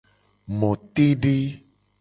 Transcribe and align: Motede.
Motede. 0.59 1.35